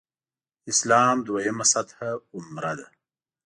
[0.71, 1.99] اسلام دویمه سطح
[2.35, 2.87] عمره ده.